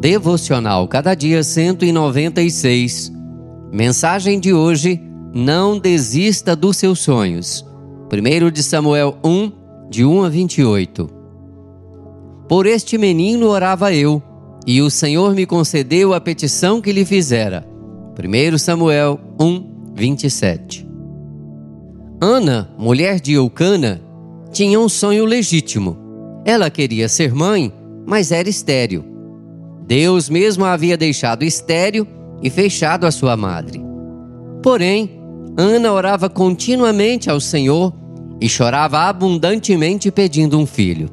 [0.00, 3.12] Devocional Cada Dia 196.
[3.72, 5.02] Mensagem de hoje:
[5.34, 7.66] Não desista dos seus sonhos.
[8.12, 9.52] 1 de Samuel 1,
[9.90, 11.10] de 1 a 28.
[12.48, 14.22] Por este menino orava eu,
[14.64, 17.66] e o Senhor me concedeu a petição que lhe fizera.
[18.16, 20.88] 1 Samuel 1, 27.
[22.20, 24.00] Ana, mulher de Eucana,
[24.52, 25.96] tinha um sonho legítimo.
[26.44, 27.72] Ela queria ser mãe,
[28.06, 29.17] mas era estéril.
[29.88, 32.06] Deus mesmo a havia deixado estéril
[32.42, 33.82] e fechado a sua madre.
[34.62, 35.18] Porém,
[35.56, 37.94] Ana orava continuamente ao Senhor
[38.38, 41.08] e chorava abundantemente pedindo um filho.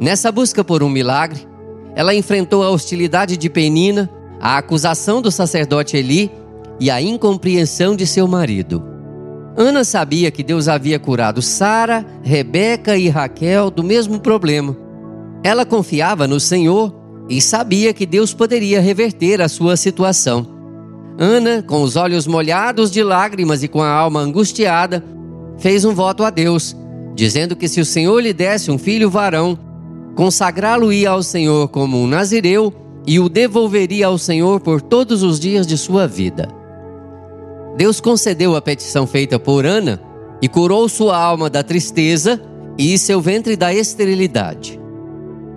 [0.00, 1.46] Nessa busca por um milagre,
[1.94, 4.08] ela enfrentou a hostilidade de Penina,
[4.40, 6.30] a acusação do sacerdote Eli
[6.80, 8.82] e a incompreensão de seu marido.
[9.54, 14.74] Ana sabia que Deus havia curado Sara, Rebeca e Raquel do mesmo problema.
[15.44, 16.99] Ela confiava no Senhor
[17.30, 20.44] e sabia que Deus poderia reverter a sua situação.
[21.16, 25.04] Ana, com os olhos molhados de lágrimas e com a alma angustiada,
[25.56, 26.76] fez um voto a Deus,
[27.14, 29.56] dizendo que se o Senhor lhe desse um filho varão,
[30.16, 32.74] consagrá-lo-ia ao Senhor como um nazireu
[33.06, 36.48] e o devolveria ao Senhor por todos os dias de sua vida.
[37.76, 40.02] Deus concedeu a petição feita por Ana
[40.42, 42.42] e curou sua alma da tristeza
[42.76, 44.79] e seu ventre da esterilidade.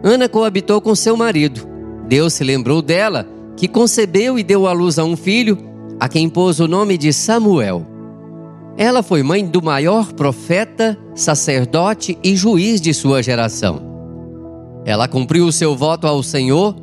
[0.03, 1.65] Ana coabitou com seu marido.
[2.09, 5.57] Deus se lembrou dela, que concebeu e deu à luz a um filho,
[5.97, 7.87] a quem pôs o nome de Samuel.
[8.77, 13.81] Ela foi mãe do maior profeta, sacerdote e juiz de sua geração.
[14.83, 16.75] Ela cumpriu o seu voto ao Senhor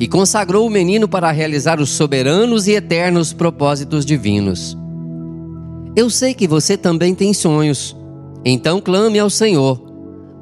[0.00, 4.76] e consagrou o menino para realizar os soberanos e eternos propósitos divinos.
[5.94, 7.96] Eu sei que você também tem sonhos,
[8.44, 9.93] então clame ao Senhor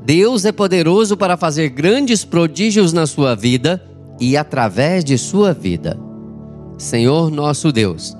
[0.05, 3.83] Deus é poderoso para fazer grandes prodígios na sua vida
[4.21, 5.99] e através de sua vida.
[6.77, 8.17] Senhor nosso Deus,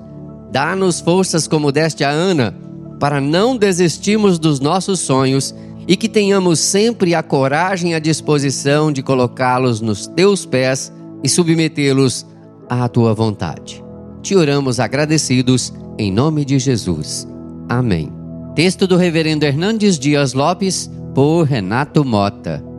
[0.51, 2.55] dá-nos forças como deste a Ana,
[2.99, 5.53] para não desistirmos dos nossos sonhos
[5.85, 11.27] e que tenhamos sempre a coragem e a disposição de colocá-los nos teus pés e
[11.27, 12.25] submetê-los
[12.69, 13.83] à tua vontade.
[14.21, 17.27] Te oramos agradecidos em nome de Jesus.
[17.67, 18.09] Amém.
[18.55, 22.72] Texto do Reverendo Hernandes Dias Lopes por Renato Mota.